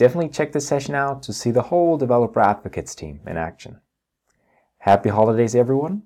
Definitely 0.02 0.30
check 0.30 0.50
this 0.50 0.66
session 0.66 0.96
out 0.96 1.22
to 1.22 1.32
see 1.32 1.52
the 1.52 1.62
whole 1.62 1.96
Developer 1.96 2.40
Advocates 2.40 2.92
team 2.92 3.20
in 3.24 3.36
action. 3.36 3.78
Happy 4.78 5.10
holidays, 5.10 5.54
everyone, 5.54 6.02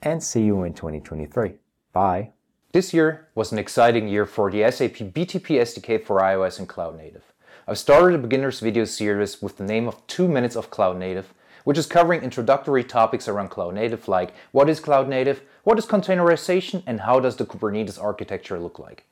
and 0.00 0.22
see 0.22 0.44
you 0.44 0.62
in 0.62 0.72
2023. 0.72 1.54
Bye. 1.92 2.30
This 2.70 2.94
year 2.94 3.26
was 3.34 3.50
an 3.50 3.58
exciting 3.58 4.06
year 4.06 4.24
for 4.24 4.52
the 4.52 4.70
SAP 4.70 4.98
BTP 5.12 5.58
SDK 5.58 6.04
for 6.04 6.20
iOS 6.20 6.60
and 6.60 6.68
Cloud 6.68 6.96
Native. 6.96 7.24
I've 7.66 7.78
started 7.78 8.14
a 8.14 8.22
beginner's 8.22 8.60
video 8.60 8.84
series 8.84 9.42
with 9.42 9.56
the 9.56 9.64
name 9.64 9.88
of 9.88 10.06
2 10.06 10.28
Minutes 10.28 10.54
of 10.54 10.70
Cloud 10.70 10.96
Native, 10.96 11.34
which 11.64 11.76
is 11.76 11.86
covering 11.86 12.22
introductory 12.22 12.84
topics 12.84 13.26
around 13.26 13.48
Cloud 13.48 13.74
Native 13.74 14.06
like 14.06 14.32
what 14.52 14.70
is 14.70 14.78
Cloud 14.78 15.08
Native, 15.08 15.42
what 15.64 15.76
is 15.76 15.86
containerization, 15.86 16.84
and 16.86 17.00
how 17.00 17.18
does 17.18 17.34
the 17.34 17.46
Kubernetes 17.46 18.00
architecture 18.00 18.60
look 18.60 18.78
like. 18.78 19.08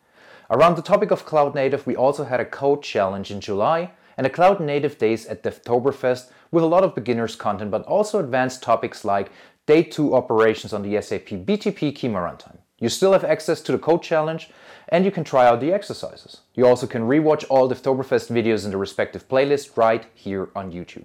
Around 0.48 0.76
the 0.76 0.82
topic 0.82 1.10
of 1.10 1.26
Cloud 1.26 1.56
Native, 1.56 1.84
we 1.88 1.96
also 1.96 2.22
had 2.22 2.38
a 2.38 2.44
code 2.44 2.84
challenge 2.84 3.32
in 3.32 3.40
July 3.40 3.90
and 4.18 4.26
a 4.26 4.30
Cloud 4.30 4.60
Native 4.60 4.98
Days 4.98 5.24
at 5.26 5.44
Devtoberfest 5.44 6.30
with 6.50 6.64
a 6.64 6.66
lot 6.66 6.82
of 6.84 6.94
beginners 6.94 7.36
content, 7.36 7.70
but 7.70 7.84
also 7.84 8.18
advanced 8.18 8.62
topics 8.62 9.04
like 9.04 9.30
Day 9.64 9.82
2 9.82 10.14
operations 10.14 10.72
on 10.72 10.82
the 10.82 11.00
SAP 11.00 11.28
BTP 11.46 11.96
Kyma 11.96 12.18
runtime. 12.18 12.58
You 12.80 12.88
still 12.88 13.12
have 13.12 13.24
access 13.24 13.60
to 13.62 13.72
the 13.72 13.78
code 13.78 14.02
challenge 14.02 14.50
and 14.88 15.04
you 15.04 15.10
can 15.10 15.24
try 15.24 15.46
out 15.46 15.60
the 15.60 15.72
exercises. 15.72 16.40
You 16.54 16.66
also 16.66 16.86
can 16.86 17.02
rewatch 17.02 17.44
all 17.48 17.70
Devtoberfest 17.70 18.30
videos 18.30 18.64
in 18.64 18.72
the 18.72 18.76
respective 18.76 19.28
playlist 19.28 19.76
right 19.76 20.04
here 20.14 20.50
on 20.56 20.72
YouTube. 20.72 21.04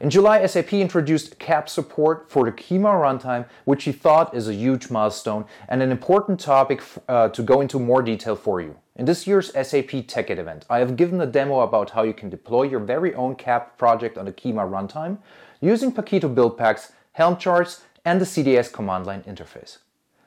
In 0.00 0.08
July, 0.08 0.46
SAP 0.46 0.72
introduced 0.72 1.38
CAP 1.38 1.68
support 1.68 2.30
for 2.30 2.46
the 2.46 2.52
Kyma 2.52 2.90
runtime, 2.90 3.46
which 3.66 3.84
he 3.84 3.92
thought 3.92 4.34
is 4.34 4.48
a 4.48 4.54
huge 4.54 4.88
milestone 4.88 5.44
and 5.68 5.82
an 5.82 5.92
important 5.92 6.40
topic 6.40 6.82
uh, 7.06 7.28
to 7.28 7.42
go 7.42 7.60
into 7.60 7.78
more 7.78 8.00
detail 8.00 8.34
for 8.34 8.62
you. 8.62 8.76
In 8.96 9.04
this 9.04 9.26
year's 9.26 9.52
SAP 9.52 10.08
TechEd 10.08 10.38
event, 10.38 10.64
I 10.70 10.78
have 10.78 10.96
given 10.96 11.20
a 11.20 11.26
demo 11.26 11.60
about 11.60 11.90
how 11.90 12.02
you 12.02 12.14
can 12.14 12.30
deploy 12.30 12.62
your 12.62 12.80
very 12.80 13.14
own 13.14 13.34
CAP 13.34 13.76
project 13.76 14.16
on 14.16 14.24
the 14.24 14.32
Kyma 14.32 14.66
runtime 14.66 15.18
using 15.60 15.92
Paketo 15.92 16.34
build 16.34 16.56
packs, 16.56 16.92
Helm 17.12 17.36
charts, 17.36 17.82
and 18.02 18.22
the 18.22 18.24
CDS 18.24 18.72
command 18.72 19.04
line 19.04 19.22
interface. 19.24 19.78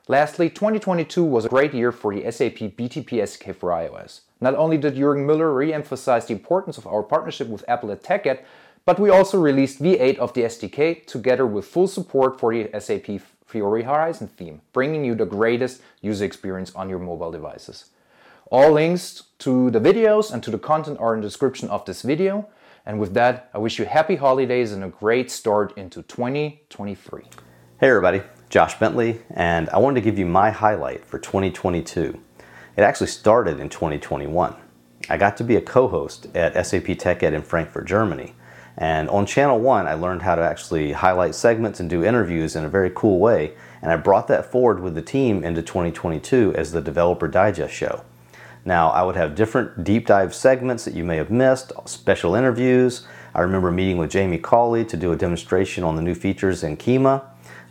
Lastly, 0.07 0.51
2022 0.51 1.23
was 1.23 1.45
a 1.45 1.49
great 1.49 1.73
year 1.73 1.91
for 1.91 2.13
the 2.13 2.29
SAP 2.29 2.75
BTP 2.77 3.23
SDK 3.23 3.55
for 3.55 3.71
iOS. 3.71 4.19
Not 4.39 4.53
only 4.53 4.77
did 4.77 4.95
Jürgen 4.95 5.25
Müller 5.25 5.55
re-emphasize 5.55 6.27
the 6.27 6.33
importance 6.33 6.77
of 6.77 6.85
our 6.85 7.01
partnership 7.01 7.47
with 7.47 7.63
Apple 7.67 7.91
at 7.91 8.03
TechEd, 8.03 8.39
but 8.85 8.99
we 8.99 9.09
also 9.09 9.39
released 9.39 9.81
V8 9.81 10.17
of 10.17 10.33
the 10.33 10.41
SDK 10.41 11.05
together 11.05 11.45
with 11.45 11.65
full 11.65 11.87
support 11.87 12.39
for 12.39 12.53
the 12.53 12.69
SAP 12.79 13.21
Fiori 13.45 13.83
Horizon 13.83 14.27
theme, 14.27 14.61
bringing 14.73 15.05
you 15.05 15.15
the 15.15 15.25
greatest 15.25 15.81
user 16.01 16.25
experience 16.25 16.73
on 16.75 16.89
your 16.89 16.99
mobile 16.99 17.31
devices. 17.31 17.91
All 18.51 18.71
links 18.71 19.23
to 19.39 19.71
the 19.71 19.79
videos 19.79 20.33
and 20.33 20.43
to 20.43 20.51
the 20.51 20.59
content 20.59 20.99
are 20.99 21.15
in 21.15 21.21
the 21.21 21.27
description 21.27 21.69
of 21.69 21.85
this 21.85 22.01
video. 22.01 22.49
And 22.85 22.99
with 22.99 23.13
that, 23.13 23.49
I 23.53 23.57
wish 23.59 23.79
you 23.79 23.85
happy 23.85 24.17
holidays 24.17 24.73
and 24.73 24.83
a 24.83 24.89
great 24.89 25.31
start 25.31 25.77
into 25.77 26.03
2023. 26.03 27.23
Hey 27.79 27.89
everybody, 27.89 28.21
Josh 28.49 28.77
Bentley, 28.77 29.21
and 29.29 29.69
I 29.69 29.77
wanted 29.77 30.01
to 30.01 30.05
give 30.09 30.19
you 30.19 30.25
my 30.25 30.51
highlight 30.51 31.05
for 31.05 31.19
2022. 31.19 32.19
It 32.75 32.81
actually 32.81 33.07
started 33.07 33.59
in 33.59 33.69
2021. 33.69 34.55
I 35.09 35.17
got 35.17 35.37
to 35.37 35.43
be 35.43 35.55
a 35.55 35.61
co-host 35.61 36.27
at 36.35 36.53
SAP 36.65 36.83
TechEd 36.83 37.33
in 37.33 37.41
Frankfurt, 37.41 37.85
Germany, 37.85 38.33
and 38.77 39.09
on 39.09 39.25
Channel 39.25 39.59
1, 39.59 39.87
I 39.87 39.93
learned 39.93 40.23
how 40.23 40.35
to 40.35 40.41
actually 40.41 40.93
highlight 40.93 41.35
segments 41.35 41.79
and 41.79 41.89
do 41.89 42.03
interviews 42.03 42.55
in 42.55 42.63
a 42.63 42.69
very 42.69 42.91
cool 42.93 43.19
way. 43.19 43.53
And 43.81 43.91
I 43.91 43.97
brought 43.97 44.27
that 44.29 44.51
forward 44.51 44.79
with 44.79 44.95
the 44.95 45.01
team 45.01 45.43
into 45.43 45.61
2022 45.61 46.53
as 46.55 46.71
the 46.71 46.81
Developer 46.81 47.27
Digest 47.27 47.73
show. 47.73 48.03
Now, 48.65 48.89
I 48.89 49.03
would 49.03 49.15
have 49.15 49.35
different 49.35 49.83
deep 49.83 50.07
dive 50.07 50.33
segments 50.33 50.85
that 50.85 50.93
you 50.93 51.03
may 51.03 51.17
have 51.17 51.29
missed, 51.29 51.73
special 51.85 52.33
interviews. 52.33 53.05
I 53.35 53.41
remember 53.41 53.71
meeting 53.71 53.97
with 53.97 54.09
Jamie 54.09 54.37
Cawley 54.37 54.85
to 54.85 54.97
do 54.97 55.11
a 55.11 55.15
demonstration 55.17 55.83
on 55.83 55.95
the 55.95 56.01
new 56.01 56.15
features 56.15 56.63
in 56.63 56.77
Kyma. 56.77 57.23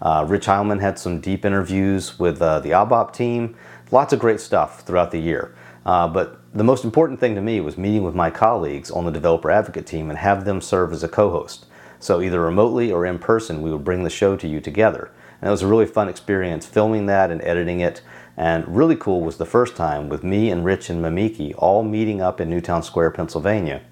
Uh, 0.03 0.27
Rich 0.29 0.47
Heilman 0.47 0.81
had 0.81 0.99
some 0.99 1.21
deep 1.21 1.45
interviews 1.45 2.19
with 2.19 2.43
uh, 2.43 2.61
the 2.61 2.71
ABAP 2.71 3.13
team. 3.13 3.57
Lots 3.91 4.13
of 4.13 4.19
great 4.19 4.41
stuff 4.41 4.81
throughout 4.83 5.13
the 5.13 5.21
year. 5.21 5.55
Uh, 5.85 6.09
but 6.09 6.41
the 6.55 6.65
most 6.65 6.85
important 6.85 7.19
thing 7.19 7.35
to 7.35 7.41
me 7.41 7.61
was 7.61 7.77
meeting 7.77 8.03
with 8.03 8.15
my 8.15 8.31
colleagues 8.31 8.91
on 8.91 9.05
the 9.05 9.11
developer 9.11 9.51
advocate 9.51 9.87
team 9.87 10.11
and 10.11 10.19
have 10.19 10.45
them 10.45 10.61
serve 10.61 10.93
as 10.93 11.03
a 11.03 11.09
co-host. 11.09 11.67
So 11.99 12.21
either 12.21 12.41
remotely 12.41 12.93
or 12.93 13.07
in 13.07 13.19
person, 13.19 13.63
we 13.63 13.71
would 13.71 13.85
bring 13.85 14.03
the 14.03 14.11
show 14.11 14.37
to 14.37 14.49
you 14.49 14.61
together. 14.61 15.11
And 15.41 15.49
it 15.49 15.51
was 15.51 15.63
a 15.63 15.67
really 15.69 15.87
fun 15.87 16.09
experience 16.09 16.67
filming 16.67 17.07
that 17.07 17.31
and 17.31 17.43
editing 17.43 17.81
it. 17.81 18.03
And 18.37 18.77
really 18.77 18.97
cool 18.97 19.21
was 19.21 19.37
the 19.37 19.47
first 19.47 19.77
time 19.77 20.09
with 20.09 20.25
me 20.25 20.51
and 20.51 20.65
Rich 20.65 20.91
and 20.91 21.03
Mamikee 21.03 21.55
all 21.59 21.83
meeting 21.83 22.21
up 22.21 22.41
in 22.41 22.49
Newtown 22.49 22.83
Square, 22.83 23.13
Pennsylvania 23.13 23.83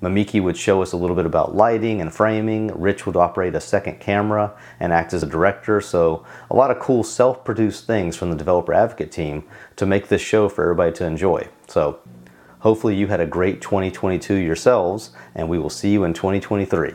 Mamikee 0.00 0.42
would 0.42 0.56
show 0.56 0.80
us 0.80 0.92
a 0.92 0.96
little 0.96 1.16
bit 1.16 1.26
about 1.26 1.56
lighting 1.56 2.00
and 2.00 2.14
framing. 2.14 2.68
Rich 2.68 3.04
would 3.04 3.16
operate 3.16 3.54
a 3.56 3.60
second 3.60 3.98
camera 3.98 4.56
and 4.78 4.92
act 4.92 5.12
as 5.12 5.24
a 5.24 5.26
director. 5.26 5.80
So, 5.80 6.24
a 6.50 6.54
lot 6.54 6.70
of 6.70 6.78
cool 6.78 7.02
self 7.02 7.44
produced 7.44 7.86
things 7.86 8.14
from 8.14 8.30
the 8.30 8.36
developer 8.36 8.72
advocate 8.72 9.10
team 9.10 9.44
to 9.76 9.86
make 9.86 10.06
this 10.08 10.22
show 10.22 10.48
for 10.48 10.62
everybody 10.62 10.92
to 10.98 11.04
enjoy. 11.04 11.48
So, 11.66 11.98
hopefully, 12.60 12.94
you 12.94 13.08
had 13.08 13.20
a 13.20 13.26
great 13.26 13.60
2022 13.60 14.34
yourselves, 14.34 15.10
and 15.34 15.48
we 15.48 15.58
will 15.58 15.70
see 15.70 15.90
you 15.90 16.04
in 16.04 16.14
2023. 16.14 16.94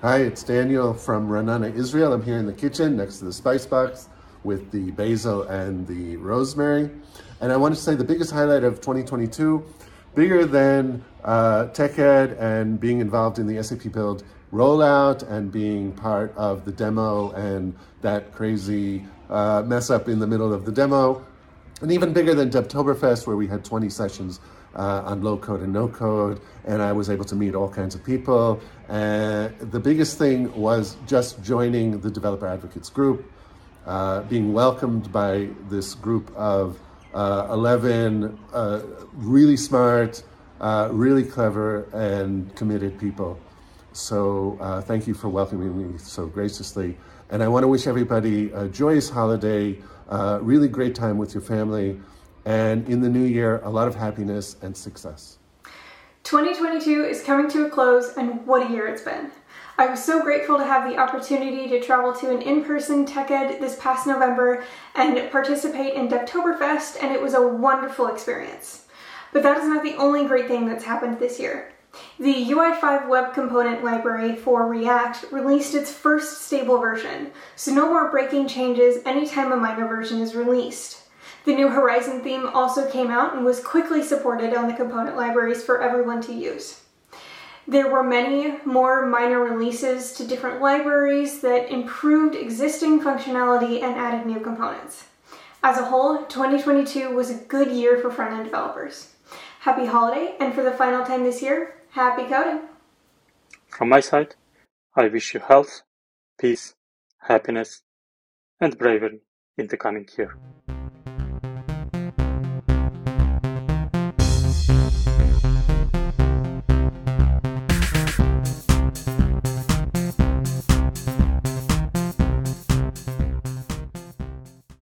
Hi, 0.00 0.16
it's 0.18 0.42
Daniel 0.42 0.94
from 0.94 1.28
Ra'anana, 1.28 1.76
Israel. 1.76 2.14
I'm 2.14 2.22
here 2.22 2.38
in 2.38 2.46
the 2.46 2.52
kitchen 2.52 2.96
next 2.96 3.18
to 3.18 3.26
the 3.26 3.32
spice 3.32 3.66
box 3.66 4.08
with 4.42 4.70
the 4.70 4.90
basil 4.92 5.42
and 5.44 5.86
the 5.86 6.16
rosemary. 6.16 6.90
And 7.40 7.52
I 7.52 7.56
want 7.56 7.74
to 7.74 7.80
say 7.80 7.94
the 7.94 8.04
biggest 8.04 8.32
highlight 8.32 8.64
of 8.64 8.80
2022 8.80 9.64
bigger 10.14 10.44
than 10.44 11.04
uh, 11.24 11.66
TechEd 11.72 12.40
and 12.40 12.78
being 12.78 13.00
involved 13.00 13.38
in 13.38 13.46
the 13.46 13.62
SAP 13.62 13.92
Build 13.92 14.24
rollout 14.52 15.28
and 15.30 15.50
being 15.50 15.92
part 15.92 16.34
of 16.36 16.64
the 16.64 16.72
demo 16.72 17.30
and 17.32 17.74
that 18.02 18.32
crazy 18.32 19.04
uh, 19.30 19.62
mess 19.64 19.88
up 19.88 20.08
in 20.08 20.18
the 20.18 20.26
middle 20.26 20.52
of 20.52 20.64
the 20.64 20.72
demo. 20.72 21.24
And 21.80 21.90
even 21.90 22.12
bigger 22.12 22.34
than 22.34 22.50
Devtoberfest, 22.50 23.26
where 23.26 23.36
we 23.36 23.46
had 23.46 23.64
20 23.64 23.88
sessions 23.88 24.40
uh, 24.74 25.02
on 25.04 25.22
low 25.22 25.36
code 25.36 25.62
and 25.62 25.72
no 25.72 25.88
code, 25.88 26.40
and 26.64 26.80
I 26.82 26.92
was 26.92 27.10
able 27.10 27.24
to 27.24 27.34
meet 27.34 27.54
all 27.54 27.68
kinds 27.68 27.94
of 27.94 28.04
people. 28.04 28.60
And 28.88 29.58
the 29.58 29.80
biggest 29.80 30.18
thing 30.18 30.54
was 30.54 30.96
just 31.06 31.42
joining 31.42 32.00
the 32.00 32.10
Developer 32.10 32.46
Advocates 32.46 32.90
group, 32.90 33.30
uh, 33.86 34.20
being 34.22 34.52
welcomed 34.52 35.10
by 35.10 35.48
this 35.68 35.94
group 35.94 36.30
of 36.36 36.78
uh, 37.14 37.48
11 37.50 38.38
uh, 38.52 38.82
really 39.14 39.56
smart, 39.56 40.22
uh, 40.60 40.88
really 40.92 41.24
clever, 41.24 41.84
and 41.92 42.54
committed 42.56 42.98
people. 42.98 43.38
So 43.92 44.56
uh, 44.60 44.80
thank 44.80 45.06
you 45.06 45.14
for 45.14 45.28
welcoming 45.28 45.92
me 45.92 45.98
so 45.98 46.26
graciously. 46.26 46.96
And 47.30 47.42
I 47.42 47.48
want 47.48 47.64
to 47.64 47.68
wish 47.68 47.86
everybody 47.86 48.50
a 48.52 48.68
joyous 48.68 49.10
holiday, 49.10 49.78
uh, 50.08 50.38
really 50.42 50.68
great 50.68 50.94
time 50.94 51.18
with 51.18 51.34
your 51.34 51.42
family, 51.42 52.00
and 52.44 52.88
in 52.88 53.00
the 53.00 53.08
new 53.08 53.24
year, 53.24 53.60
a 53.64 53.70
lot 53.70 53.88
of 53.88 53.94
happiness 53.94 54.56
and 54.62 54.76
success. 54.76 55.38
2022 56.24 57.04
is 57.04 57.22
coming 57.22 57.50
to 57.50 57.66
a 57.66 57.70
close, 57.70 58.16
and 58.16 58.46
what 58.46 58.66
a 58.66 58.70
year 58.70 58.86
it's 58.86 59.02
been. 59.02 59.30
I 59.82 59.90
was 59.90 60.04
so 60.04 60.22
grateful 60.22 60.58
to 60.58 60.64
have 60.64 60.88
the 60.88 60.96
opportunity 60.96 61.68
to 61.68 61.82
travel 61.82 62.12
to 62.12 62.30
an 62.30 62.40
in-person 62.40 63.04
TechEd 63.04 63.58
this 63.58 63.74
past 63.80 64.06
November 64.06 64.62
and 64.94 65.28
participate 65.32 65.94
in 65.94 66.06
Devtoberfest, 66.06 67.02
and 67.02 67.12
it 67.12 67.20
was 67.20 67.34
a 67.34 67.44
wonderful 67.44 68.06
experience. 68.06 68.86
But 69.32 69.42
that 69.42 69.58
is 69.58 69.66
not 69.66 69.82
the 69.82 69.96
only 69.96 70.24
great 70.24 70.46
thing 70.46 70.68
that's 70.68 70.84
happened 70.84 71.18
this 71.18 71.40
year. 71.40 71.72
The 72.20 72.44
UI5 72.44 73.08
web 73.08 73.34
component 73.34 73.82
library 73.82 74.36
for 74.36 74.68
React 74.68 75.32
released 75.32 75.74
its 75.74 75.92
first 75.92 76.42
stable 76.42 76.78
version, 76.78 77.32
so 77.56 77.74
no 77.74 77.88
more 77.88 78.08
breaking 78.08 78.46
changes 78.46 79.02
anytime 79.04 79.50
a 79.50 79.56
minor 79.56 79.88
version 79.88 80.20
is 80.20 80.36
released. 80.36 81.00
The 81.44 81.56
new 81.56 81.68
Horizon 81.68 82.20
theme 82.20 82.46
also 82.54 82.88
came 82.88 83.10
out 83.10 83.34
and 83.34 83.44
was 83.44 83.58
quickly 83.58 84.04
supported 84.04 84.54
on 84.54 84.68
the 84.68 84.74
component 84.74 85.16
libraries 85.16 85.64
for 85.64 85.82
everyone 85.82 86.22
to 86.22 86.32
use. 86.32 86.81
There 87.66 87.88
were 87.88 88.02
many 88.02 88.58
more 88.64 89.06
minor 89.06 89.38
releases 89.38 90.12
to 90.14 90.26
different 90.26 90.60
libraries 90.60 91.40
that 91.42 91.70
improved 91.70 92.34
existing 92.34 93.00
functionality 93.00 93.82
and 93.82 93.94
added 93.94 94.26
new 94.26 94.40
components. 94.40 95.04
As 95.62 95.78
a 95.78 95.84
whole, 95.84 96.24
2022 96.24 97.14
was 97.14 97.30
a 97.30 97.44
good 97.44 97.70
year 97.70 97.98
for 97.98 98.10
front-end 98.10 98.44
developers. 98.44 99.14
Happy 99.60 99.86
holiday, 99.86 100.34
and 100.40 100.52
for 100.52 100.64
the 100.64 100.72
final 100.72 101.06
time 101.06 101.22
this 101.22 101.40
year, 101.40 101.76
happy 101.90 102.24
coding! 102.24 102.62
From 103.68 103.88
my 103.88 104.00
side, 104.00 104.34
I 104.96 105.06
wish 105.06 105.32
you 105.32 105.38
health, 105.38 105.82
peace, 106.40 106.74
happiness, 107.20 107.82
and 108.60 108.76
bravery 108.76 109.20
in 109.56 109.68
the 109.68 109.76
coming 109.76 110.08
year. 110.18 110.36